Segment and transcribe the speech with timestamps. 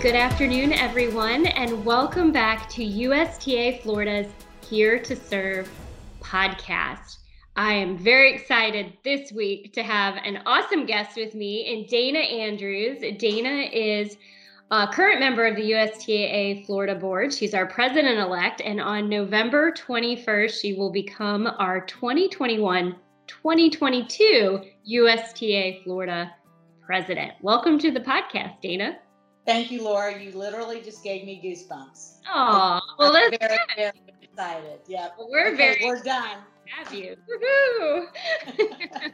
[0.00, 4.32] Good afternoon, everyone, and welcome back to USTA Florida's
[4.66, 5.70] Here to Serve
[6.22, 7.18] podcast.
[7.54, 12.20] I am very excited this week to have an awesome guest with me in Dana
[12.20, 13.04] Andrews.
[13.18, 14.16] Dana is
[14.70, 17.34] a current member of the USTA Florida Board.
[17.34, 22.96] She's our president elect, and on November 21st, she will become our 2021
[23.26, 26.32] 2022 USTA Florida
[26.80, 27.32] president.
[27.42, 28.96] Welcome to the podcast, Dana.
[29.46, 30.20] Thank you, Laura.
[30.20, 32.18] You literally just gave me goosebumps.
[32.32, 33.92] Oh, well, that's very, very
[34.22, 34.80] excited.
[34.86, 36.38] Yeah, well, we're okay, very we're done.
[36.66, 37.16] Have you?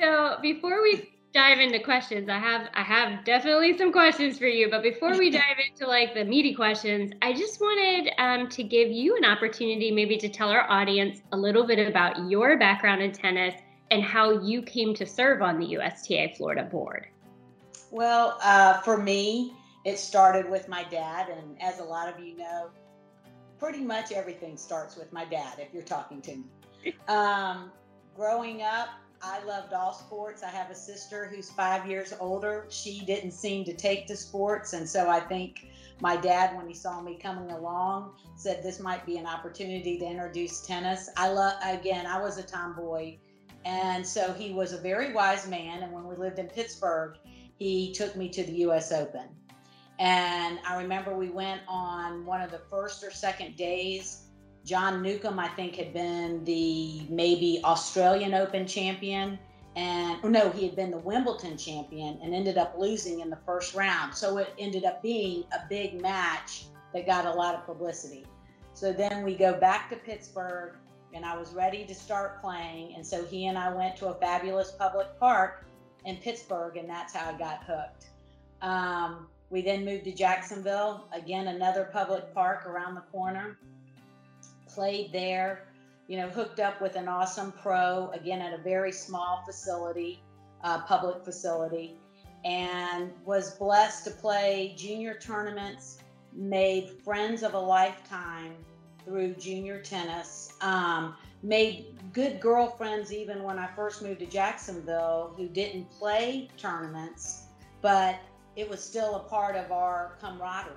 [0.00, 4.70] so before we dive into questions, I have I have definitely some questions for you.
[4.70, 8.90] But before we dive into like the meaty questions, I just wanted um, to give
[8.90, 13.12] you an opportunity, maybe to tell our audience a little bit about your background in
[13.12, 13.54] tennis
[13.90, 17.08] and how you came to serve on the USTA Florida board.
[17.90, 19.54] Well, uh, for me,
[19.84, 22.70] it started with my dad, and as a lot of you know,
[23.58, 25.58] pretty much everything starts with my dad.
[25.58, 27.72] If you're talking to me, um,
[28.14, 28.88] growing up,
[29.22, 30.42] I loved all sports.
[30.42, 32.66] I have a sister who's five years older.
[32.70, 35.66] She didn't seem to take to sports, and so I think
[36.00, 40.06] my dad, when he saw me coming along, said this might be an opportunity to
[40.06, 41.10] introduce tennis.
[41.16, 42.06] I love again.
[42.06, 43.16] I was a tomboy,
[43.64, 45.82] and so he was a very wise man.
[45.82, 47.18] And when we lived in Pittsburgh
[47.60, 49.28] he took me to the US Open.
[49.98, 54.22] And I remember we went on one of the first or second days.
[54.64, 59.38] John Newcombe, I think, had been the maybe Australian Open champion.
[59.76, 63.74] And no, he had been the Wimbledon champion and ended up losing in the first
[63.74, 64.14] round.
[64.14, 66.64] So it ended up being a big match
[66.94, 68.24] that got a lot of publicity.
[68.72, 70.76] So then we go back to Pittsburgh
[71.12, 72.94] and I was ready to start playing.
[72.94, 75.66] And so he and I went to a fabulous public park
[76.04, 78.06] in Pittsburgh, and that's how I got hooked.
[78.62, 83.58] Um, we then moved to Jacksonville, again, another public park around the corner.
[84.68, 85.66] Played there,
[86.06, 90.22] you know, hooked up with an awesome pro, again, at a very small facility,
[90.62, 91.96] uh, public facility,
[92.44, 95.98] and was blessed to play junior tournaments,
[96.32, 98.54] made friends of a lifetime
[99.04, 100.52] through junior tennis.
[100.60, 107.44] Um, made good girlfriends even when I first moved to Jacksonville who didn't play tournaments,
[107.80, 108.18] but
[108.56, 110.74] it was still a part of our camaraderie.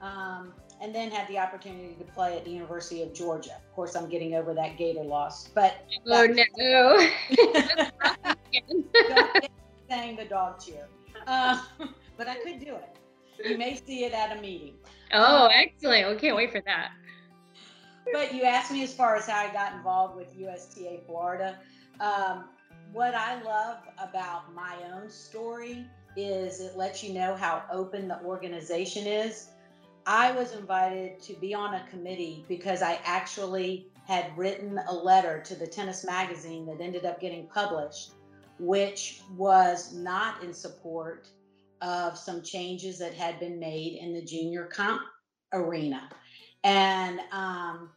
[0.00, 3.56] Um, and then had the opportunity to play at the University of Georgia.
[3.56, 7.08] Of course, I'm getting over that Gator loss, but oh no,
[9.88, 10.86] saying the dog cheer,
[11.26, 11.62] uh,
[12.18, 12.98] but I could do it.
[13.42, 14.74] You may see it at a meeting.
[15.14, 16.10] Oh, excellent!
[16.10, 16.90] We can't wait for that
[18.12, 21.58] but you asked me as far as how I got involved with USTA Florida.
[22.00, 22.44] Um,
[22.92, 25.84] what I love about my own story
[26.16, 29.48] is it lets you know how open the organization is.
[30.06, 35.42] I was invited to be on a committee because I actually had written a letter
[35.44, 38.12] to the tennis magazine that ended up getting published,
[38.60, 41.28] which was not in support
[41.82, 45.02] of some changes that had been made in the junior comp
[45.52, 46.08] arena.
[46.62, 47.90] And um,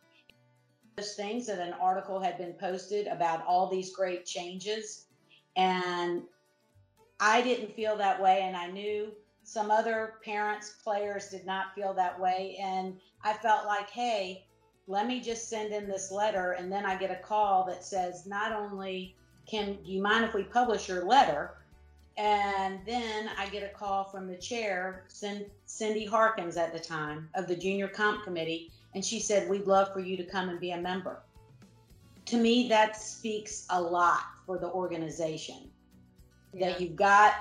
[1.01, 5.05] things that an article had been posted about all these great changes.
[5.55, 6.23] And
[7.19, 8.41] I didn't feel that way.
[8.43, 9.11] And I knew
[9.43, 12.57] some other parents, players did not feel that way.
[12.61, 14.45] And I felt like, hey,
[14.87, 16.53] let me just send in this letter.
[16.53, 19.15] And then I get a call that says, not only
[19.47, 21.55] can do you mind if we publish your letter?
[22.17, 25.05] And then I get a call from the chair,
[25.65, 29.93] Cindy Harkins at the time of the junior comp committee, and she said, We'd love
[29.93, 31.23] for you to come and be a member.
[32.25, 35.69] To me, that speaks a lot for the organization
[36.53, 36.69] yeah.
[36.69, 37.33] that you've got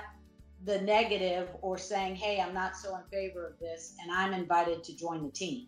[0.65, 4.83] the negative or saying, Hey, I'm not so in favor of this, and I'm invited
[4.85, 5.67] to join the team.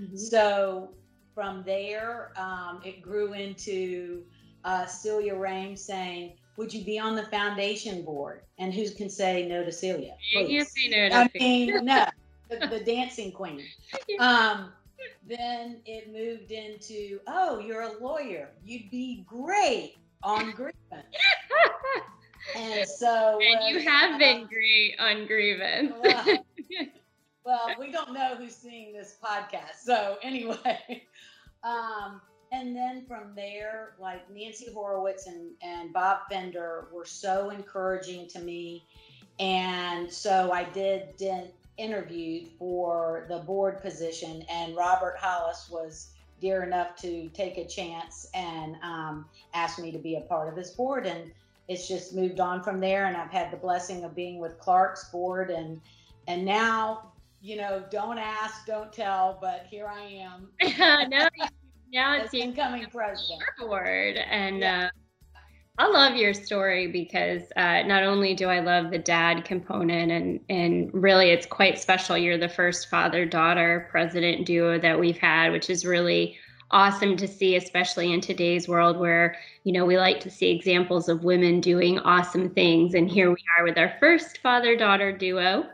[0.00, 0.16] Mm-hmm.
[0.16, 0.90] So
[1.34, 4.24] from there, um, it grew into
[4.64, 8.42] uh, Celia Rame saying, would you be on the foundation board?
[8.58, 10.14] And who can say no to Celia?
[10.32, 10.50] Please.
[10.50, 12.06] You say no I mean, no,
[12.48, 13.62] the, the dancing queen.
[14.18, 14.72] Um,
[15.26, 18.48] then it moved into, oh, you're a lawyer.
[18.64, 20.74] You'd be great on grievance.
[22.56, 23.38] and so.
[23.42, 25.92] And uh, you have uh, been great on grievance.
[26.02, 26.24] Well,
[27.44, 29.80] well, we don't know who's seeing this podcast.
[29.84, 31.04] So, anyway.
[31.64, 32.20] Um,
[32.52, 38.38] and then from there, like Nancy Horowitz and, and Bob Fender were so encouraging to
[38.38, 38.84] me.
[39.40, 46.62] And so I did, did interviewed for the board position, and Robert Hollis was dear
[46.62, 50.70] enough to take a chance and um, ask me to be a part of his
[50.70, 51.06] board.
[51.06, 51.30] And
[51.68, 53.06] it's just moved on from there.
[53.06, 55.80] And I've had the blessing of being with Clark's board, and
[56.28, 60.48] and now, you know, don't ask, don't tell, but here I am.
[61.08, 61.28] no,
[61.92, 63.42] now it's the incoming president.
[63.58, 64.60] Board and.
[64.60, 64.86] Yeah.
[64.86, 64.90] Uh,
[65.78, 70.40] I love your story because uh, not only do I love the dad component, and
[70.48, 72.16] and really it's quite special.
[72.16, 76.36] You're the first father daughter president duo that we've had, which is really
[76.70, 81.10] awesome to see, especially in today's world where you know we like to see examples
[81.10, 85.66] of women doing awesome things, and here we are with our first father daughter duo.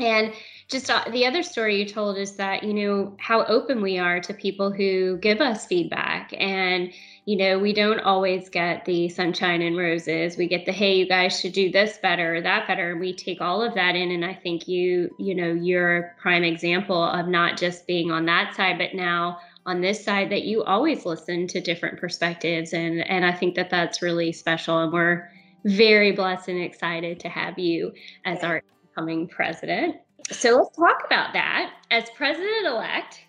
[0.00, 0.32] And
[0.68, 4.20] just uh, the other story you told is that you know how open we are
[4.20, 6.92] to people who give us feedback and
[7.28, 10.38] you know, we don't always get the sunshine and roses.
[10.38, 12.92] We get the, hey, you guys should do this better or that better.
[12.92, 14.10] And we take all of that in.
[14.12, 18.24] And I think you, you know, you're a prime example of not just being on
[18.24, 22.72] that side, but now on this side that you always listen to different perspectives.
[22.72, 24.78] And, and I think that that's really special.
[24.78, 25.30] And we're
[25.66, 27.92] very blessed and excited to have you
[28.24, 29.96] as our incoming president.
[30.30, 31.74] So let's talk about that.
[31.90, 33.20] As president elect,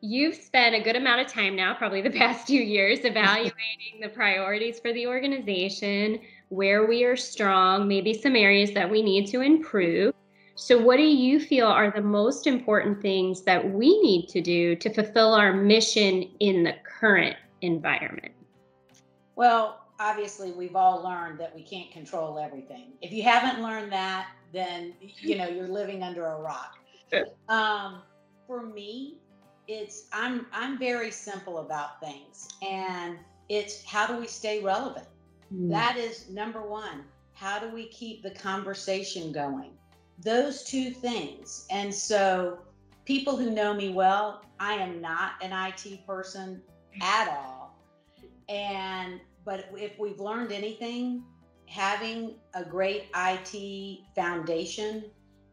[0.00, 4.08] You've spent a good amount of time now, probably the past few years, evaluating the
[4.08, 9.40] priorities for the organization, where we are strong, maybe some areas that we need to
[9.40, 10.14] improve.
[10.54, 14.74] So, what do you feel are the most important things that we need to do
[14.76, 18.32] to fulfill our mission in the current environment?
[19.36, 22.92] Well, obviously, we've all learned that we can't control everything.
[23.02, 26.76] If you haven't learned that, then you know you're living under a rock.
[27.48, 28.02] Um,
[28.48, 29.18] for me,
[29.68, 33.18] it's I'm I'm very simple about things and
[33.48, 35.06] it's how do we stay relevant?
[35.54, 35.70] Mm.
[35.70, 37.04] That is number 1.
[37.34, 39.70] How do we keep the conversation going?
[40.24, 41.66] Those two things.
[41.70, 42.58] And so
[43.04, 46.60] people who know me well, I am not an IT person
[47.00, 47.78] at all.
[48.48, 51.22] And but if we've learned anything,
[51.66, 55.04] having a great IT foundation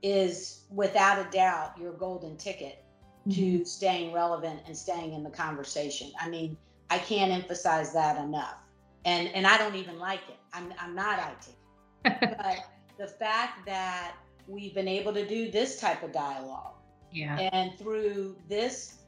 [0.01, 2.84] is without a doubt your golden ticket
[3.29, 3.63] to mm-hmm.
[3.63, 6.11] staying relevant and staying in the conversation.
[6.19, 6.57] I mean,
[6.89, 8.57] I can't emphasize that enough.
[9.05, 10.37] And and I don't even like it.
[10.53, 11.55] I'm I'm not IT.
[12.03, 12.57] but
[12.97, 14.15] the fact that
[14.47, 16.73] we've been able to do this type of dialogue.
[17.11, 17.37] Yeah.
[17.51, 18.99] And through this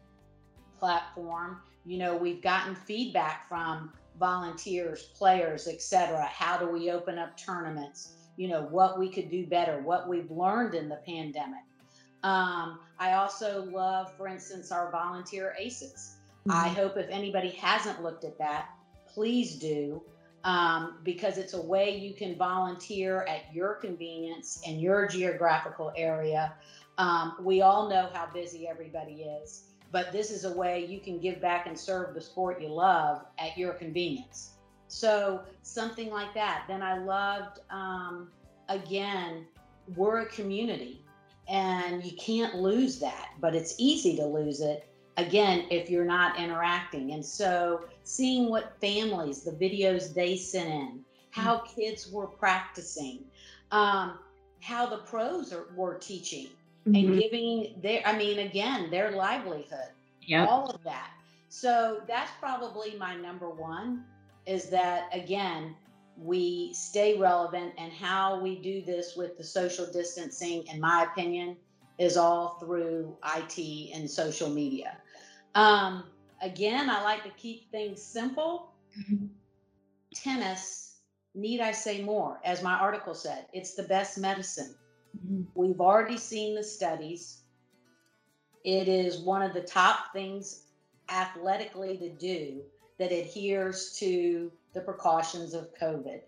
[0.80, 6.26] platform, you know, we've gotten feedback from volunteers, players, etc.
[6.26, 8.14] How do we open up tournaments?
[8.36, 11.62] You know, what we could do better, what we've learned in the pandemic
[12.24, 16.18] um, I also love, for instance, our volunteer ACEs.
[16.48, 16.52] Mm-hmm.
[16.52, 18.70] I hope if anybody hasn't looked at that,
[19.08, 20.02] please do,
[20.44, 26.54] um, because it's a way you can volunteer at your convenience in your geographical area.
[26.98, 31.20] Um, we all know how busy everybody is, but this is a way you can
[31.20, 34.54] give back and serve the sport you love at your convenience.
[34.90, 36.64] So, something like that.
[36.68, 38.30] Then I loved, um,
[38.70, 39.46] again,
[39.96, 41.04] we're a community
[41.48, 46.38] and you can't lose that but it's easy to lose it again if you're not
[46.40, 51.00] interacting and so seeing what families the videos they sent in
[51.32, 51.80] how mm-hmm.
[51.80, 53.20] kids were practicing
[53.72, 54.20] um,
[54.62, 56.48] how the pros are, were teaching
[56.88, 56.96] mm-hmm.
[56.96, 59.92] and giving their i mean again their livelihood
[60.22, 60.48] yep.
[60.48, 61.12] all of that
[61.50, 64.04] so that's probably my number one
[64.46, 65.76] is that again
[66.18, 71.56] we stay relevant and how we do this with the social distancing in my opinion
[72.00, 74.98] is all through it and social media.
[75.56, 76.06] Um,
[76.42, 78.72] again i like to keep things simple.
[79.00, 79.26] Mm-hmm.
[80.14, 80.96] tennis
[81.36, 82.40] need i say more?
[82.44, 84.76] As my article said it's the best medicine.
[85.18, 85.44] Mm-hmm.
[85.56, 87.42] we've already seen the studies.
[88.64, 90.64] It is one of the top things
[91.10, 92.62] athletically to do
[93.00, 96.22] that adheres to the precautions of COVID.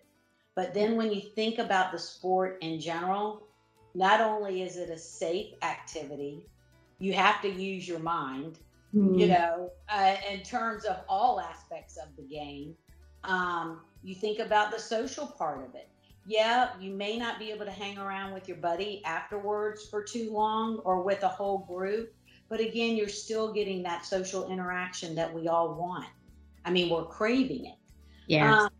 [0.54, 3.46] But then when you think about the sport in general,
[3.94, 6.46] not only is it a safe activity,
[6.98, 8.58] you have to use your mind,
[8.94, 9.18] mm-hmm.
[9.18, 12.74] you know, uh, in terms of all aspects of the game.
[13.24, 15.88] Um, you think about the social part of it.
[16.26, 20.32] Yeah, you may not be able to hang around with your buddy afterwards for too
[20.32, 22.14] long or with a whole group,
[22.48, 26.06] but again, you're still getting that social interaction that we all want.
[26.64, 27.78] I mean, we're craving it.
[28.26, 28.62] Yeah.
[28.62, 28.70] Um,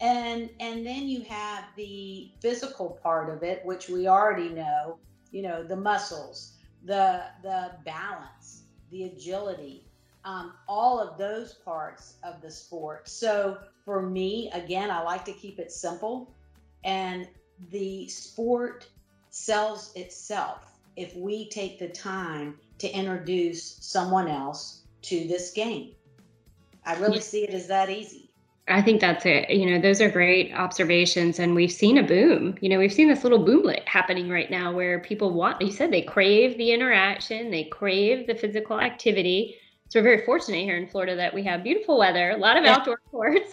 [0.00, 4.98] and and then you have the physical part of it, which we already know.
[5.30, 9.86] You know, the muscles, the the balance, the agility,
[10.24, 13.08] um, all of those parts of the sport.
[13.08, 16.34] So for me, again, I like to keep it simple,
[16.84, 17.28] and
[17.70, 18.88] the sport
[19.30, 25.94] sells itself if we take the time to introduce someone else to this game.
[26.84, 28.30] I really see it as that easy.
[28.68, 29.50] I think that's it.
[29.50, 31.38] You know, those are great observations.
[31.38, 32.56] And we've seen a boom.
[32.60, 35.92] You know, we've seen this little boomlet happening right now where people want, you said
[35.92, 39.56] they crave the interaction, they crave the physical activity.
[39.88, 42.64] So we're very fortunate here in Florida that we have beautiful weather, a lot of
[42.64, 43.52] outdoor courts,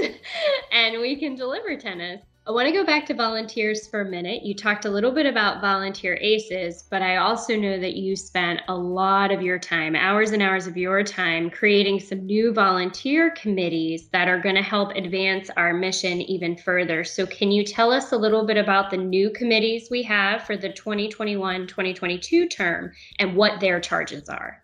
[0.72, 2.22] and we can deliver tennis.
[2.50, 4.44] I want to go back to volunteers for a minute.
[4.44, 8.62] You talked a little bit about volunteer ACEs, but I also know that you spent
[8.68, 13.30] a lot of your time, hours and hours of your time, creating some new volunteer
[13.30, 17.04] committees that are going to help advance our mission even further.
[17.04, 20.58] So, can you tell us a little bit about the new committees we have for
[20.58, 24.64] the 2021 2022 term and what their charges are?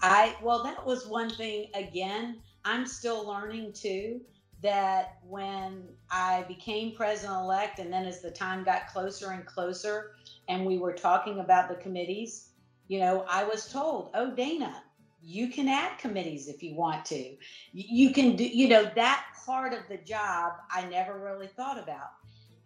[0.00, 4.20] I, well, that was one thing, again, I'm still learning too
[4.64, 10.12] that when I became president elect, and then as the time got closer and closer,
[10.48, 12.48] and we were talking about the committees,
[12.88, 14.82] you know, I was told, oh, Dana,
[15.22, 17.36] you can add committees if you want to.
[17.72, 22.10] You can do, you know, that part of the job I never really thought about.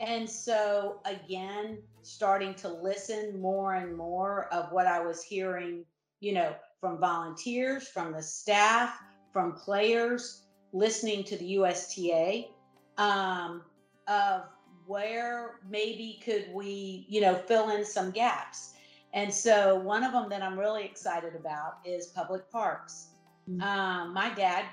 [0.00, 5.84] And so, again, starting to listen more and more of what I was hearing,
[6.20, 8.96] you know, from volunteers, from the staff,
[9.32, 12.48] from players, listening to the USTA
[12.96, 13.62] um,
[14.06, 14.42] of
[14.86, 18.74] where maybe could we, you know, fill in some gaps.
[19.12, 23.08] And so one of them that I'm really excited about is public parks.
[23.48, 23.62] Mm-hmm.
[23.62, 24.64] Um, my dad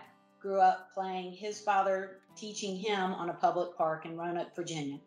[0.42, 5.00] grew up playing his father teaching him on a public park in Roanoke, Virginia.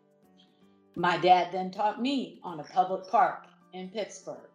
[0.95, 4.49] My dad then taught me on a public park in Pittsburgh.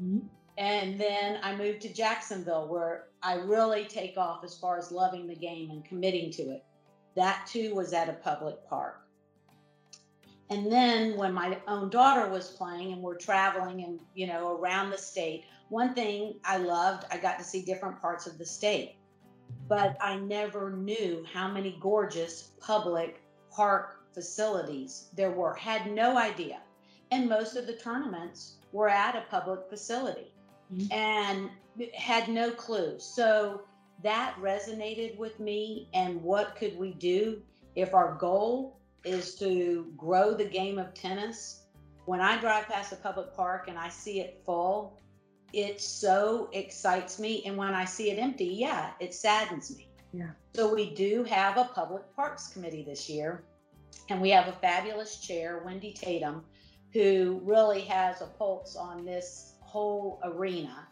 [0.00, 0.26] Mm-hmm.
[0.58, 5.26] And then I moved to Jacksonville, where I really take off as far as loving
[5.26, 6.64] the game and committing to it.
[7.16, 9.02] That too was at a public park.
[10.48, 14.90] And then when my own daughter was playing and we're traveling and, you know, around
[14.90, 18.96] the state, one thing I loved, I got to see different parts of the state.
[19.68, 23.22] But I never knew how many gorgeous public
[23.52, 25.54] park facilities there were.
[25.54, 26.60] Had no idea.
[27.12, 30.29] And most of the tournaments were at a public facility
[30.72, 30.92] mm-hmm.
[30.92, 31.50] and
[31.94, 32.98] had no clue.
[32.98, 33.62] So
[34.02, 35.88] that resonated with me.
[35.94, 37.42] And what could we do
[37.76, 41.62] if our goal is to grow the game of tennis?
[42.06, 44.98] When I drive past a public park and I see it full,
[45.52, 47.42] it so excites me.
[47.44, 49.88] And when I see it empty, yeah, it saddens me.
[50.12, 50.30] Yeah.
[50.54, 53.44] So we do have a public parks committee this year,
[54.08, 56.44] and we have a fabulous chair, Wendy Tatum,
[56.92, 60.88] who really has a pulse on this whole arena.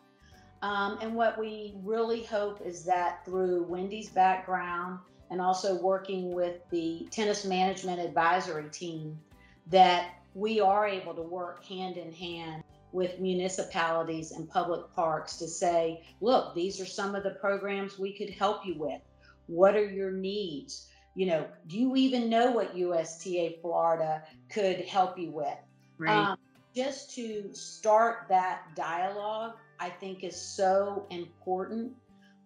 [0.63, 6.57] Um, and what we really hope is that through Wendy's background and also working with
[6.71, 9.19] the tennis management advisory team,
[9.67, 15.47] that we are able to work hand in hand with municipalities and public parks to
[15.47, 19.01] say, look, these are some of the programs we could help you with.
[19.47, 20.89] What are your needs?
[21.15, 25.59] You know, do you even know what USTA Florida could help you with?
[25.99, 26.17] Right.
[26.17, 26.39] Um,
[26.79, 31.93] just to start that dialogue, I think is so important.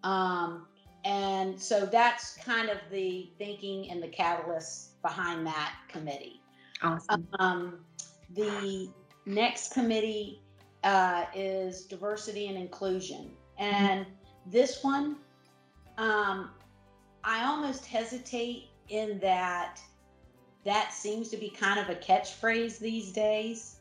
[0.04, 0.66] Um,
[1.04, 6.40] and so that's kind of the thinking and the catalyst behind that committee.
[6.80, 7.28] Awesome.
[7.40, 7.80] Um,
[8.34, 8.88] the
[9.26, 10.40] next committee
[10.82, 13.32] uh, is diversity and inclusion.
[13.58, 14.50] And mm-hmm.
[14.50, 15.16] this one,
[15.98, 16.52] um,
[17.22, 19.78] I almost hesitate in that
[20.64, 23.80] that seems to be kind of a catchphrase these days.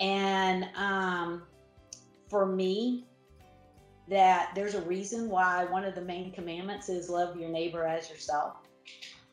[0.00, 1.42] And um,
[2.28, 3.06] for me,
[4.08, 8.08] that there's a reason why one of the main commandments is love your neighbor as
[8.08, 8.56] yourself.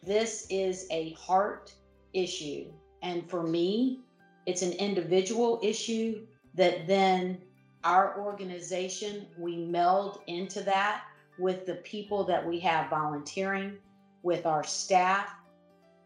[0.01, 1.74] This is a heart
[2.13, 2.65] issue.
[3.01, 4.00] And for me,
[4.46, 7.39] it's an individual issue that then
[7.84, 11.03] our organization, we meld into that
[11.38, 13.77] with the people that we have volunteering,
[14.24, 15.29] with our staff,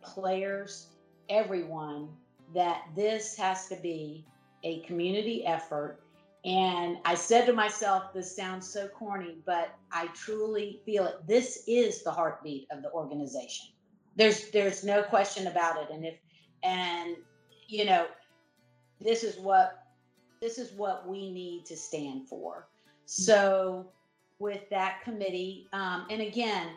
[0.02, 0.88] players,
[1.30, 2.10] everyone,
[2.54, 4.26] that this has to be
[4.68, 6.00] a community effort.
[6.46, 11.16] And I said to myself, this sounds so corny, but I truly feel it.
[11.28, 13.68] This is the heartbeat of the organization.
[14.16, 15.90] There's there's no question about it.
[15.92, 16.16] And if
[16.64, 17.16] and
[17.68, 18.08] you know,
[19.00, 19.88] this is what
[20.42, 22.68] this is what we need to stand for.
[23.06, 23.88] So
[24.40, 26.70] with that committee, um, and again,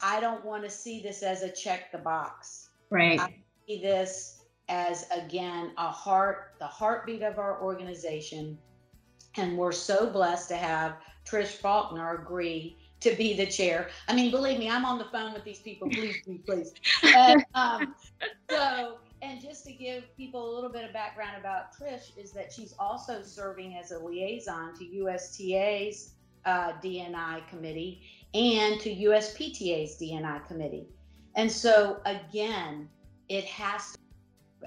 [0.00, 2.70] I don't want to see this as a check the box.
[2.90, 3.20] Right.
[3.20, 3.34] I
[3.66, 4.35] see this
[4.68, 8.58] as again a heart, the heartbeat of our organization.
[9.36, 10.96] And we're so blessed to have
[11.26, 13.90] Trish Faulkner agree to be the chair.
[14.08, 15.88] I mean, believe me, I'm on the phone with these people.
[15.90, 16.72] Please, please, please.
[17.02, 17.94] And, um,
[18.50, 22.52] so, and just to give people a little bit of background about Trish, is that
[22.52, 26.14] she's also serving as a liaison to USTA's
[26.46, 28.02] uh, DNI committee
[28.34, 30.86] and to USPTA's DNI committee.
[31.34, 32.88] And so again,
[33.28, 33.98] it has to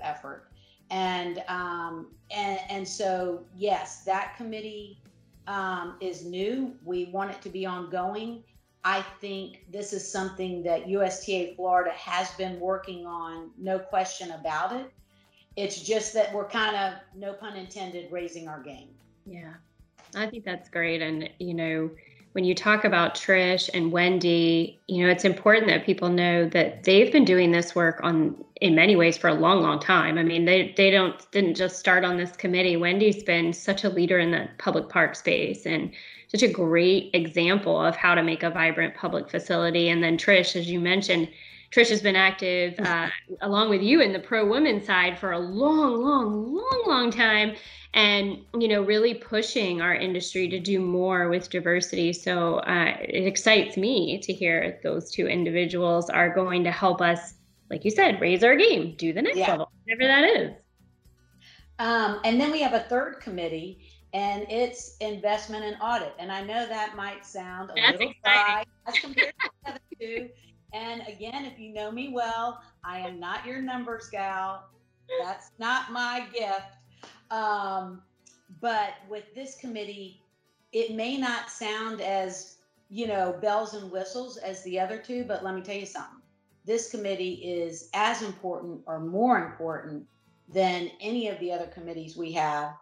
[0.02, 0.52] effort.
[0.92, 5.00] And um, and and so yes, that committee
[5.48, 6.74] um, is new.
[6.84, 8.44] We want it to be ongoing.
[8.84, 14.72] I think this is something that USTA Florida has been working on, no question about
[14.72, 14.92] it.
[15.58, 18.88] It's just that we're kind of, no pun intended, raising our game.
[19.26, 19.54] Yeah,
[20.16, 21.02] I think that's great.
[21.02, 21.90] And, you know,
[22.34, 26.84] when you talk about Trish and Wendy, you know, it's important that people know that
[26.84, 30.18] they've been doing this work on in many ways for a long, long time.
[30.18, 32.78] I mean, they they don't didn't just start on this committee.
[32.78, 35.92] Wendy's been such a leader in the public park space and
[36.28, 39.90] such a great example of how to make a vibrant public facility.
[39.90, 41.30] And then Trish, as you mentioned,
[41.72, 43.10] Trish has been active uh,
[43.42, 47.56] along with you in the pro women side for a long, long, long, long time
[47.94, 52.14] and you know really pushing our industry to do more with diversity.
[52.14, 57.34] So uh, it excites me to hear those two individuals are going to help us
[57.70, 59.52] like you said raise our game do the next yeah.
[59.52, 60.52] level whatever that is.
[61.80, 63.80] Um, and then we have a third committee
[64.12, 66.14] and it's investment and audit.
[66.20, 69.80] And i know that might sound a That's little dry as compared to the other
[70.00, 70.30] two.
[70.74, 74.66] And again if you know me well i am not your numbers gal.
[75.24, 76.78] That's not my gift
[77.32, 78.02] um,
[78.62, 80.22] but with this committee,
[80.72, 82.58] it may not sound as,
[82.90, 86.22] you know, bells and whistles as the other two, but let me tell you something.
[86.66, 90.06] This committee is as important or more important
[90.48, 92.74] than any of the other committees we have,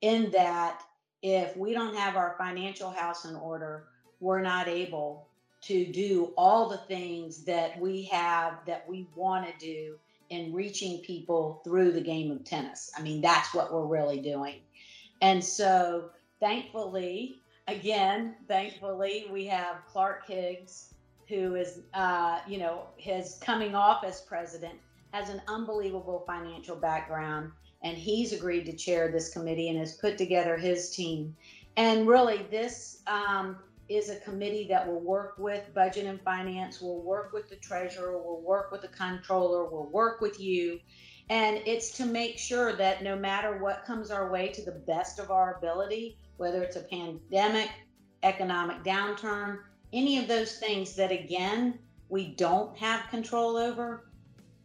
[0.00, 0.82] in that
[1.22, 3.88] if we don't have our financial house in order,
[4.20, 5.28] we're not able
[5.62, 9.98] to do all the things that we have that we want to do
[10.30, 12.90] in reaching people through the game of tennis.
[12.96, 14.60] I mean, that's what we're really doing.
[15.22, 20.94] And so, thankfully, again, thankfully, we have Clark Higgs,
[21.28, 24.74] who is, uh, you know, his coming off as president,
[25.12, 27.50] has an unbelievable financial background,
[27.82, 31.34] and he's agreed to chair this committee and has put together his team.
[31.76, 33.56] And really, this um,
[33.88, 38.18] is a committee that will work with budget and finance, will work with the treasurer,
[38.18, 40.80] will work with the controller, will work with you.
[41.28, 45.18] And it's to make sure that no matter what comes our way to the best
[45.18, 47.70] of our ability, whether it's a pandemic,
[48.22, 49.60] economic downturn,
[49.92, 54.10] any of those things that, again, we don't have control over,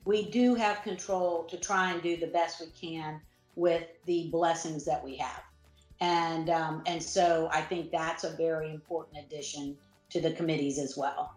[0.05, 3.21] we do have control to try and do the best we can
[3.55, 5.43] with the blessings that we have
[6.01, 9.77] and um, and so I think that's a very important addition
[10.09, 11.35] to the committees as well.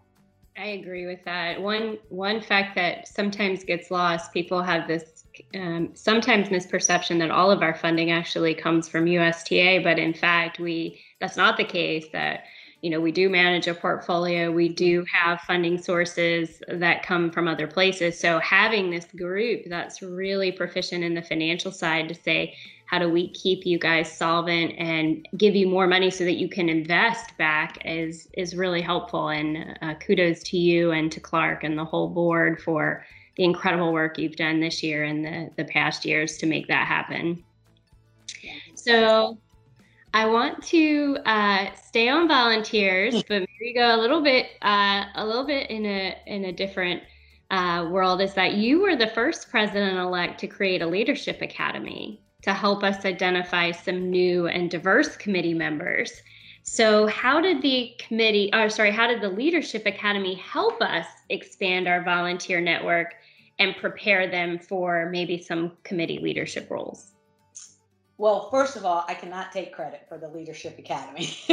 [0.57, 1.61] I agree with that.
[1.61, 5.25] One one fact that sometimes gets lost: people have this
[5.55, 10.59] um, sometimes misperception that all of our funding actually comes from USTA, but in fact,
[10.59, 12.07] we that's not the case.
[12.13, 12.45] That
[12.81, 17.49] you know we do manage a portfolio, we do have funding sources that come from
[17.49, 18.19] other places.
[18.19, 22.55] So having this group that's really proficient in the financial side to say
[22.87, 26.49] how do we keep you guys solvent and give you more money so that you
[26.49, 29.29] can invest back is is really helpful.
[29.29, 33.05] And uh, kudos to you and to clark and the whole board for
[33.37, 36.87] the incredible work you've done this year and the, the past years to make that
[36.87, 37.43] happen.
[38.75, 39.39] So
[40.15, 45.27] i want to uh, stay on volunteers but maybe go a little bit uh, a
[45.27, 47.03] little bit in a in a different
[47.51, 52.24] uh, world is that you were the first president elect to create a leadership academy
[52.45, 56.13] to help us identify some new and diverse committee members.
[56.63, 61.89] So, how did the committee, or sorry, how did the Leadership Academy help us expand
[61.89, 63.15] our volunteer network
[63.59, 67.13] and prepare them for maybe some committee leadership roles?
[68.19, 71.31] Well, first of all, I cannot take credit for the Leadership Academy.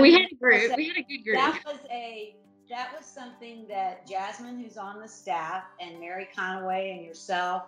[0.00, 0.76] we had a group.
[0.76, 1.36] We had a good group.
[1.36, 2.36] That was a
[2.70, 7.64] that was something that Jasmine, who's on the staff, and Mary Conaway and yourself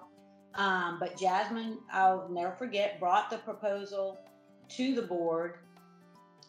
[0.54, 4.18] um, but Jasmine, I'll never forget, brought the proposal
[4.70, 5.58] to the board,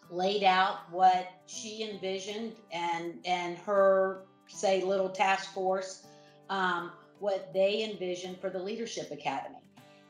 [0.10, 6.06] laid out what she envisioned and and her say little task force,
[6.50, 9.56] um, what they envisioned for the Leadership Academy.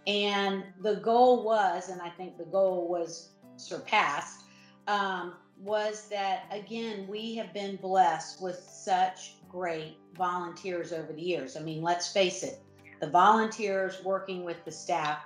[0.08, 4.46] And the goal was, and I think the goal was surpassed,
[4.88, 11.56] um, was that again, we have been blessed with such great volunteers over the years.
[11.56, 12.60] I mean, let's face it,
[13.02, 15.20] the volunteers working with the staff.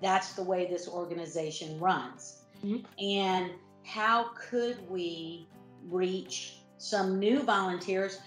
[0.00, 2.42] That's the way this organization runs.
[2.64, 3.04] Mm-hmm.
[3.04, 3.50] And
[3.84, 5.46] how could we
[5.84, 8.18] reach some new volunteers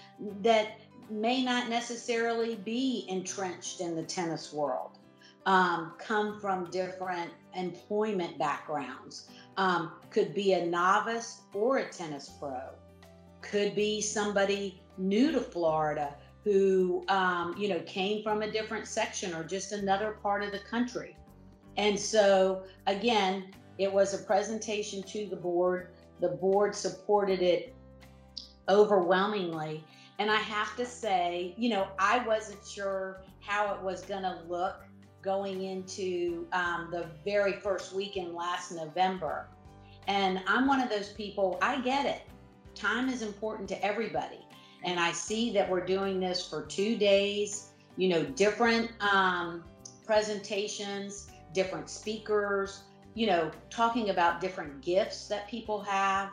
[0.42, 0.78] that
[1.10, 4.98] may not necessarily be entrenched in the tennis world,
[5.44, 12.60] um, come from different employment backgrounds, um, could be a novice or a tennis pro,
[13.40, 16.14] could be somebody new to Florida
[16.46, 20.60] who, um, you know, came from a different section or just another part of the
[20.60, 21.16] country.
[21.76, 25.88] And so, again, it was a presentation to the board.
[26.20, 27.74] The board supported it
[28.68, 29.82] overwhelmingly.
[30.20, 34.40] And I have to say, you know, I wasn't sure how it was going to
[34.48, 34.84] look
[35.22, 39.48] going into um, the very first weekend last November.
[40.06, 42.22] And I'm one of those people, I get it.
[42.76, 44.45] Time is important to everybody.
[44.86, 49.64] And I see that we're doing this for two days, you know, different um,
[50.06, 52.82] presentations, different speakers,
[53.14, 56.30] you know, talking about different gifts that people have.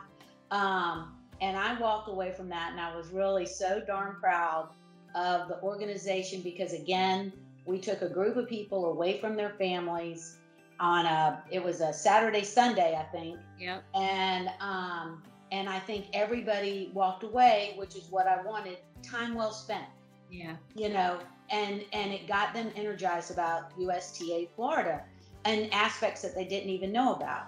[0.50, 4.68] Um, and I walked away from that and I was really so darn proud
[5.16, 7.32] of the organization because, again,
[7.66, 10.38] we took a group of people away from their families
[10.80, 13.38] on a it was a Saturday Sunday I think.
[13.58, 13.78] Yeah.
[13.94, 15.22] And um
[15.54, 19.86] and I think everybody walked away, which is what I wanted, time well spent.
[20.28, 20.56] Yeah.
[20.74, 25.04] You know, and and it got them energized about USTA Florida
[25.44, 27.46] and aspects that they didn't even know about.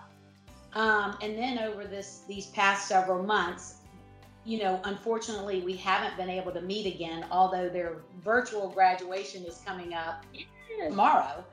[0.75, 3.79] Um, and then over this these past several months,
[4.45, 9.61] you know, unfortunately, we haven't been able to meet again, although their virtual graduation is
[9.67, 10.25] coming up
[10.89, 11.45] tomorrow.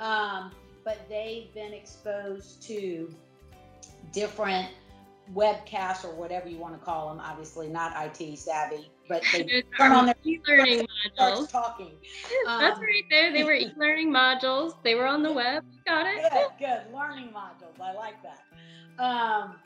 [0.00, 0.50] Um,
[0.82, 3.14] but they've been exposed to
[4.12, 4.70] different
[5.34, 7.20] webcasts or whatever you want to call them.
[7.20, 10.86] Obviously, not IT savvy, but they turn on their e-learning
[11.18, 11.50] modules.
[11.50, 11.92] Talking.
[12.46, 13.32] Um, That's right there.
[13.32, 14.74] They were e-learning modules.
[14.82, 15.64] They were on the web.
[15.86, 16.32] Got it.
[16.32, 16.94] Good, good.
[16.94, 17.80] Learning modules.
[17.80, 19.02] I like that.
[19.02, 19.56] Um,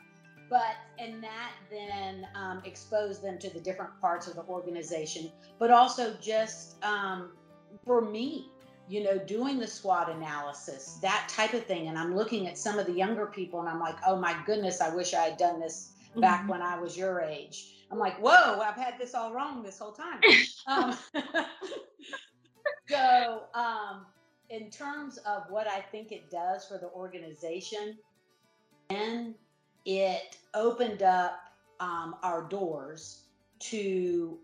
[0.49, 5.71] but and that then um, exposed them to the different parts of the organization, but
[5.71, 7.31] also just um,
[7.83, 8.51] for me
[8.87, 11.87] you know, doing the SWOT analysis, that type of thing.
[11.87, 14.81] And I'm looking at some of the younger people and I'm like, oh my goodness,
[14.81, 16.51] I wish I had done this back mm-hmm.
[16.51, 17.85] when I was your age.
[17.91, 20.19] I'm like, whoa, I've had this all wrong this whole time.
[20.67, 20.97] um,
[22.89, 24.05] so, um,
[24.49, 27.97] in terms of what I think it does for the organization,
[28.89, 29.33] and
[29.85, 31.39] it opened up
[31.79, 33.21] um, our doors
[33.59, 34.37] to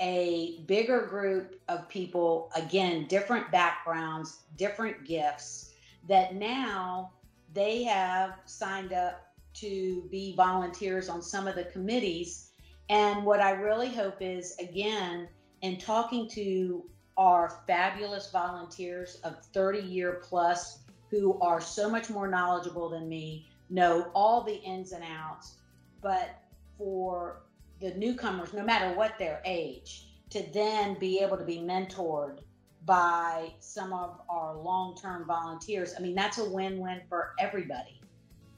[0.00, 5.72] a bigger group of people, again, different backgrounds, different gifts,
[6.08, 7.12] that now
[7.54, 12.50] they have signed up to be volunteers on some of the committees.
[12.88, 15.28] And what I really hope is, again,
[15.62, 16.84] in talking to
[17.16, 20.78] our fabulous volunteers of 30 year plus
[21.10, 25.56] who are so much more knowledgeable than me, know all the ins and outs,
[26.00, 26.30] but
[26.76, 27.42] for
[27.80, 32.38] the newcomers, no matter what their age, to then be able to be mentored
[32.84, 35.94] by some of our long term volunteers.
[35.96, 38.00] I mean, that's a win win for everybody.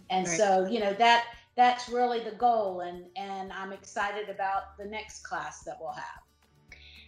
[0.08, 0.36] And right.
[0.36, 5.22] so, you know, that that's really the goal and and I'm excited about the next
[5.22, 6.22] class that we'll have.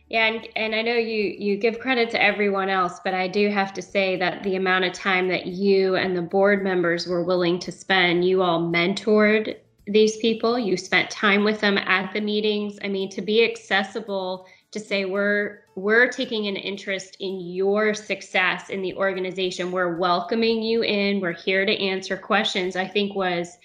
[0.09, 3.49] Yeah, and, and I know you you give credit to everyone else, but I do
[3.49, 7.25] have to say that the amount of time that you and the board members were
[7.25, 12.21] willing to spend, you all mentored these people, you spent time with them at the
[12.21, 12.79] meetings.
[12.85, 18.71] I mean, to be accessible to say we're we're taking an interest in your success
[18.71, 19.73] in the organization.
[19.73, 21.21] We're welcoming you in.
[21.21, 22.77] We're here to answer questions.
[22.77, 23.59] I think was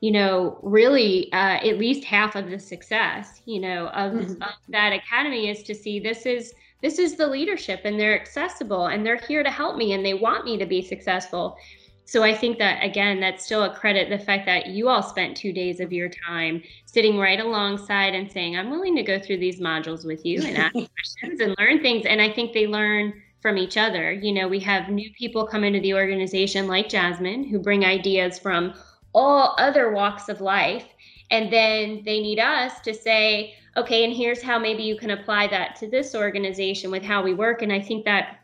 [0.00, 4.42] you know really uh, at least half of the success you know of, mm-hmm.
[4.42, 6.52] of that academy is to see this is
[6.82, 10.14] this is the leadership and they're accessible and they're here to help me and they
[10.14, 11.56] want me to be successful
[12.06, 15.36] so I think that again, that's still a credit the fact that you all spent
[15.36, 19.38] two days of your time sitting right alongside and saying, I'm willing to go through
[19.38, 22.06] these modules with you and ask questions and learn things.
[22.06, 24.12] And I think they learn from each other.
[24.12, 28.38] You know, we have new people come into the organization like Jasmine who bring ideas
[28.38, 28.74] from
[29.12, 30.86] all other walks of life.
[31.32, 35.48] And then they need us to say, okay, and here's how maybe you can apply
[35.48, 37.62] that to this organization with how we work.
[37.62, 38.38] And I think that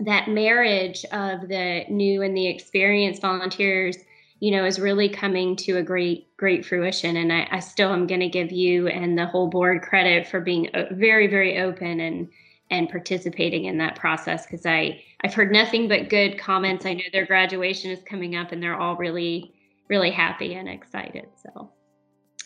[0.00, 3.96] that marriage of the new and the experienced volunteers
[4.40, 7.16] you know is really coming to a great great fruition.
[7.16, 10.40] And i, I still am going to give you and the whole board credit for
[10.40, 12.28] being uh, very very open and
[12.70, 16.86] and participating in that process because i i've heard nothing but good comments.
[16.86, 19.54] I know their graduation is coming up and they're all really
[19.88, 21.70] really happy and excited so.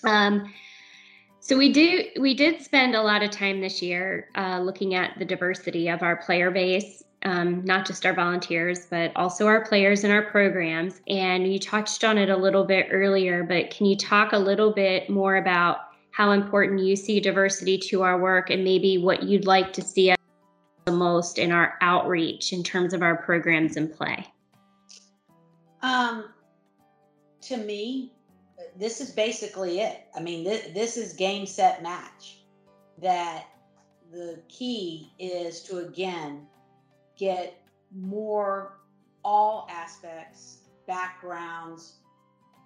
[0.04, 0.52] Um
[1.40, 5.18] so we do we did spend a lot of time this year uh, looking at
[5.18, 10.04] the diversity of our player base um, not just our volunteers, but also our players
[10.04, 11.00] in our programs.
[11.08, 14.72] And you touched on it a little bit earlier, but can you talk a little
[14.72, 15.78] bit more about
[16.10, 20.10] how important you see diversity to our work and maybe what you'd like to see
[20.10, 20.16] us
[20.84, 24.26] the most in our outreach in terms of our programs and play?
[25.82, 26.26] Um,
[27.42, 28.12] to me,
[28.76, 30.06] this is basically it.
[30.14, 32.38] I mean, this, this is game, set, match.
[32.98, 33.46] That
[34.12, 36.46] the key is to again
[37.22, 37.62] get
[37.94, 38.80] more
[39.24, 40.58] all aspects,
[40.88, 41.98] backgrounds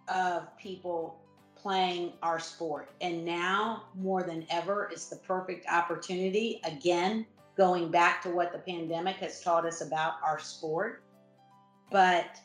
[0.08, 1.20] of people
[1.54, 2.90] playing our sport.
[3.02, 6.62] And now more than ever, it's the perfect opportunity.
[6.64, 7.26] Again,
[7.58, 11.02] going back to what the pandemic has taught us about our sport.
[11.90, 12.38] But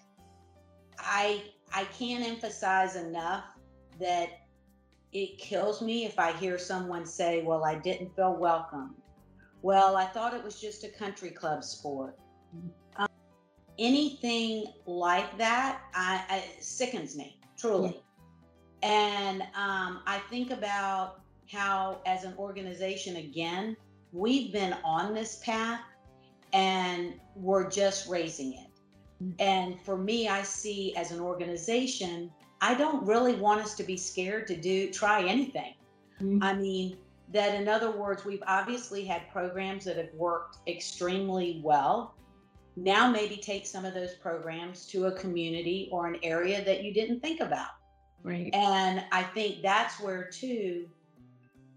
[0.99, 1.43] I
[1.73, 3.45] I can't emphasize enough
[4.01, 4.41] that
[5.13, 8.95] it kills me if I hear someone say, Well, I didn't feel welcome.
[9.61, 12.17] Well, I thought it was just a country club sport.
[12.97, 13.07] Um,
[13.77, 18.01] anything like that I, I sickens me, truly.
[18.83, 21.21] And um, I think about
[21.51, 23.77] how, as an organization, again,
[24.11, 25.81] we've been on this path
[26.53, 28.67] and we're just raising it.
[29.23, 29.31] Mm-hmm.
[29.39, 33.97] And for me, I see as an organization, I don't really want us to be
[33.97, 35.75] scared to do try anything.
[36.19, 36.43] Mm-hmm.
[36.43, 36.97] I mean,
[37.31, 42.15] that in other words, we've obviously had programs that have worked extremely well.
[42.75, 46.93] Now, maybe take some of those programs to a community or an area that you
[46.93, 47.69] didn't think about.
[48.23, 48.49] Right.
[48.53, 50.87] And I think that's where, too,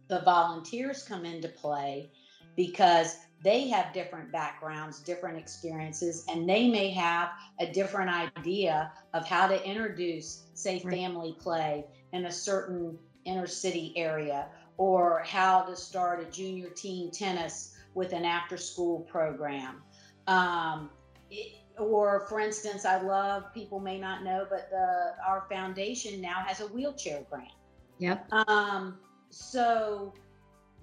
[0.09, 2.11] the volunteers come into play
[2.57, 9.27] because they have different backgrounds, different experiences, and they may have a different idea of
[9.27, 10.95] how to introduce, say, right.
[10.95, 17.11] family play in a certain inner city area or how to start a junior team
[17.11, 19.83] tennis with an after school program.
[20.27, 20.91] Um,
[21.31, 26.43] it, or for instance, I love people may not know, but the our foundation now
[26.47, 27.53] has a wheelchair grant.
[27.99, 28.33] Yep.
[28.33, 28.99] Um,
[29.31, 30.15] so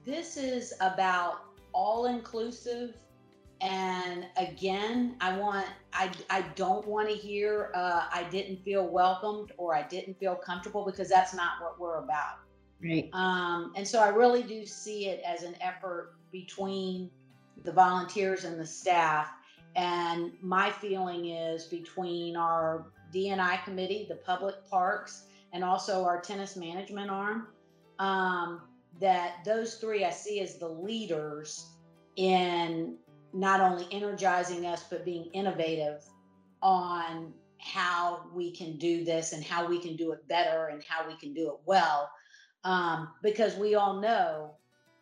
[0.06, 2.96] this is about all inclusive.
[3.62, 9.52] And again, I want I I don't want to hear uh, I didn't feel welcomed
[9.58, 12.40] or I didn't feel comfortable because that's not what we're about.
[12.84, 13.10] Right.
[13.14, 17.10] Um, and so I really do see it as an effort between
[17.64, 19.30] the volunteers and the staff
[19.76, 26.56] and my feeling is between our DNI committee, the public parks, and also our tennis
[26.56, 27.48] management arm,
[28.00, 28.62] um,
[29.00, 31.68] that those three I see as the leaders
[32.18, 32.98] in
[33.34, 36.04] not only energizing us, but being innovative
[36.62, 41.08] on how we can do this and how we can do it better and how
[41.08, 42.10] we can do it well.
[42.64, 44.52] Um, because we all know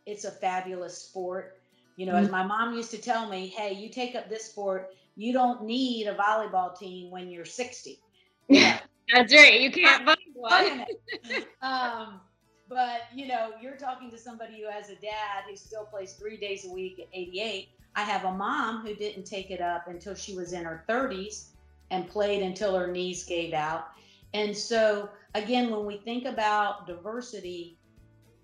[0.05, 1.59] it's a fabulous sport
[1.99, 2.23] you know, mm-hmm.
[2.23, 5.65] as my mom used to tell me, hey, you take up this sport, you don't
[5.65, 7.99] need a volleyball team when you're 60.
[8.47, 8.79] Yeah.
[9.13, 9.59] That's right.
[9.59, 10.85] You can't buy one.
[11.61, 12.19] um,
[12.67, 16.37] but you know, you're talking to somebody who has a dad who still plays three
[16.37, 17.69] days a week at 88.
[17.95, 21.49] I have a mom who didn't take it up until she was in her 30s
[21.91, 23.89] and played until her knees gave out.
[24.33, 27.77] And so again, when we think about diversity,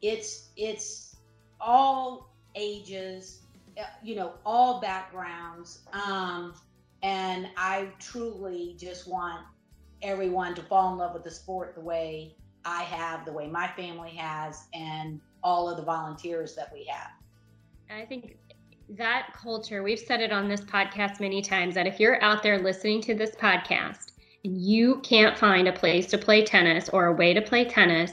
[0.02, 1.16] it's it's
[1.60, 3.42] all ages,
[4.04, 5.80] you know, all backgrounds.
[5.94, 6.54] Um,
[7.04, 9.42] and I truly just want
[10.02, 13.68] everyone to fall in love with the sport the way I have, the way my
[13.70, 17.12] family has, and all of the volunteers that we have.
[17.90, 18.38] I think
[18.90, 22.60] that culture, we've said it on this podcast many times that if you're out there
[22.60, 24.12] listening to this podcast
[24.46, 28.12] you can't find a place to play tennis or a way to play tennis,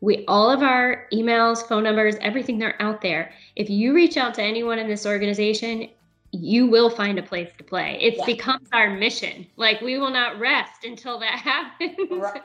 [0.00, 3.32] we all of our emails, phone numbers, everything they're out there.
[3.56, 5.88] If you reach out to anyone in this organization,
[6.32, 7.98] you will find a place to play.
[8.00, 8.24] It yeah.
[8.24, 9.46] becomes our mission.
[9.56, 12.10] Like we will not rest until that happens.
[12.10, 12.42] Right.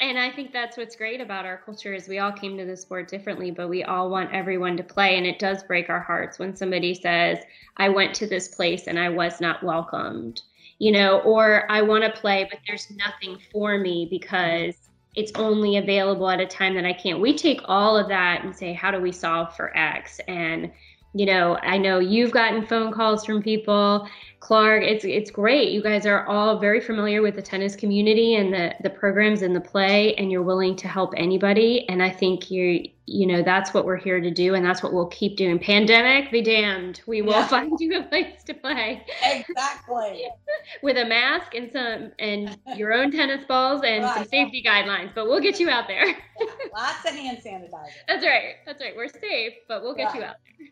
[0.00, 2.76] and I think that's what's great about our culture is we all came to the
[2.76, 5.16] sport differently, but we all want everyone to play.
[5.16, 7.38] And it does break our hearts when somebody says,
[7.76, 10.42] I went to this place and I was not welcomed,
[10.82, 14.74] you know, or I want to play, but there's nothing for me because
[15.14, 17.20] it's only available at a time that I can't.
[17.20, 20.18] We take all of that and say, how do we solve for X?
[20.26, 20.72] And
[21.14, 24.08] you know, I know you've gotten phone calls from people.
[24.40, 25.70] Clark, it's it's great.
[25.70, 29.54] You guys are all very familiar with the tennis community and the the programs and
[29.54, 31.88] the play, and you're willing to help anybody.
[31.88, 34.92] And I think you you know that's what we're here to do, and that's what
[34.92, 35.58] we'll keep doing.
[35.58, 37.46] Pandemic, be damned, we will yeah.
[37.46, 39.04] find you a place to play.
[39.22, 40.26] Exactly.
[40.82, 44.14] with a mask and some and your own tennis balls and right.
[44.16, 46.06] some safety guidelines, but we'll get you out there.
[46.06, 46.46] yeah.
[46.74, 47.90] Lots of hand sanitizer.
[48.08, 48.54] That's right.
[48.66, 48.96] That's right.
[48.96, 50.14] We're safe, but we'll get right.
[50.16, 50.68] you out there.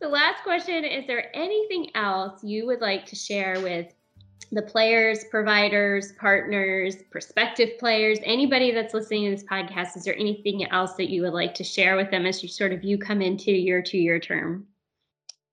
[0.00, 3.92] The last question Is there anything else you would like to share with
[4.52, 9.96] the players, providers, partners, prospective players, anybody that's listening to this podcast?
[9.96, 12.72] Is there anything else that you would like to share with them as you sort
[12.72, 14.66] of you come into your two year term?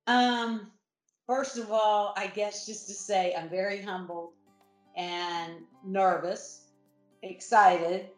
[0.07, 0.71] Um,
[1.27, 4.33] first of all, I guess just to say I'm very humbled
[4.95, 5.53] and
[5.83, 6.67] nervous,
[7.23, 8.09] excited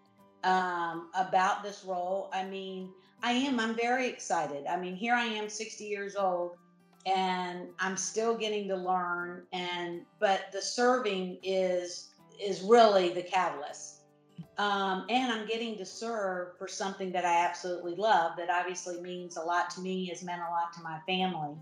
[0.43, 2.29] um, about this role.
[2.33, 2.91] I mean,
[3.23, 3.59] I am.
[3.59, 4.65] I'm very excited.
[4.67, 6.57] I mean, here I am, 60 years old,
[7.05, 9.43] and I'm still getting to learn.
[9.53, 14.01] And but the serving is is really the catalyst.
[14.59, 18.33] Um, and I'm getting to serve for something that I absolutely love.
[18.37, 20.05] That obviously means a lot to me.
[20.07, 21.55] Has meant a lot to my family.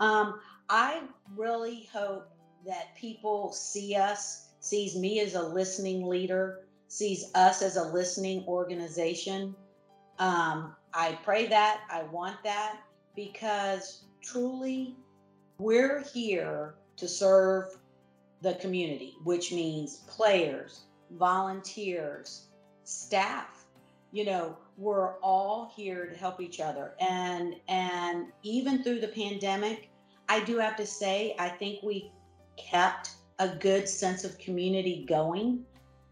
[0.00, 1.02] Um, I
[1.36, 2.28] really hope
[2.66, 8.44] that people see us, sees me as a listening leader, sees us as a listening
[8.46, 9.54] organization.
[10.18, 12.80] Um, I pray that, I want that,
[13.14, 14.96] because truly
[15.58, 17.78] we're here to serve
[18.42, 22.46] the community, which means players, volunteers,
[22.84, 23.64] staff.
[24.12, 26.94] You know, we're all here to help each other.
[27.00, 29.90] And and even through the pandemic,
[30.28, 32.10] I do have to say I think we
[32.56, 35.64] kept a good sense of community going.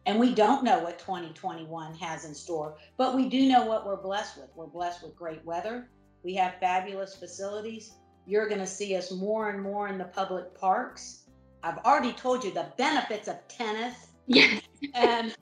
[0.09, 4.01] And we don't know what 2021 has in store, but we do know what we're
[4.01, 4.49] blessed with.
[4.57, 5.90] We're blessed with great weather.
[6.25, 7.92] We have fabulous facilities.
[8.27, 11.25] You're going to see us more and more in the public parks.
[11.62, 14.07] I've already told you the benefits of tennis.
[14.27, 14.62] Yes.
[14.94, 15.37] and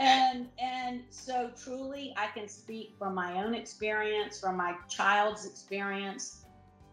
[0.00, 6.46] and and so truly I can speak from my own experience, from my child's experience.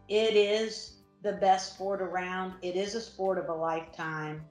[0.08, 2.53] It is the best sport around.
[2.62, 4.43] It is a sport of a lifetime.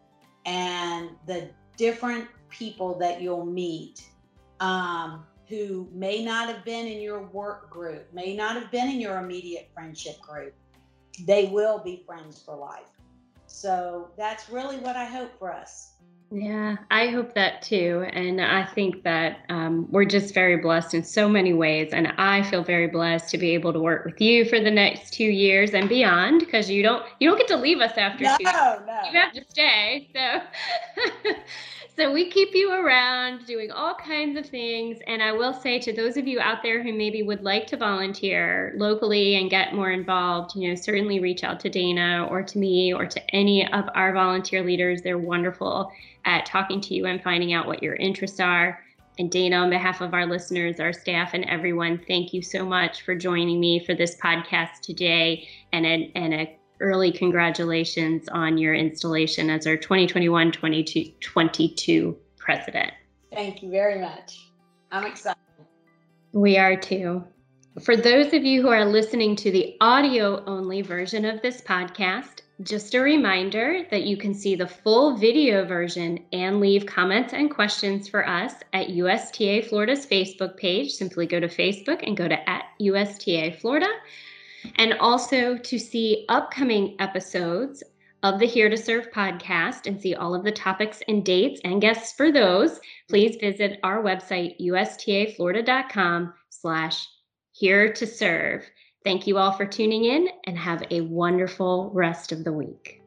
[0.46, 4.06] And the different people that you'll meet
[4.60, 9.00] um, who may not have been in your work group, may not have been in
[9.00, 10.52] your immediate friendship group,
[11.24, 12.90] they will be friends for life.
[13.46, 15.94] So that's really what I hope for us.
[16.30, 18.04] Yeah, I hope that too.
[18.12, 21.90] And I think that um, we're just very blessed in so many ways.
[21.92, 25.14] And I feel very blessed to be able to work with you for the next
[25.14, 28.36] two years and beyond because you don't you don't get to leave us after no,
[28.36, 28.44] two.
[28.44, 30.10] No, You have to stay.
[30.14, 31.32] So
[31.98, 34.98] So we keep you around doing all kinds of things.
[35.08, 37.76] And I will say to those of you out there who maybe would like to
[37.76, 42.56] volunteer locally and get more involved, you know, certainly reach out to Dana or to
[42.56, 45.02] me or to any of our volunteer leaders.
[45.02, 45.90] They're wonderful
[46.24, 48.80] at talking to you and finding out what your interests are.
[49.18, 53.02] And Dana, on behalf of our listeners, our staff, and everyone, thank you so much
[53.02, 58.74] for joining me for this podcast today and a, and a early congratulations on your
[58.74, 62.92] installation as our 2021 2022 president.
[63.32, 64.48] Thank you very much.
[64.90, 65.38] I'm excited.
[66.32, 67.24] We are too.
[67.82, 72.40] For those of you who are listening to the audio only version of this podcast,
[72.62, 77.50] just a reminder that you can see the full video version and leave comments and
[77.50, 80.92] questions for us at USTA Florida's Facebook page.
[80.92, 83.88] Simply go to Facebook and go to at USTA Florida
[84.76, 87.83] and also to see upcoming episodes
[88.22, 91.81] of the Here to Serve podcast and see all of the topics and dates and
[91.81, 97.07] guests for those, please visit our website, ustaflorida.com slash
[97.52, 98.68] here to serve.
[99.04, 102.97] Thank you all for tuning in and have a wonderful rest of the week.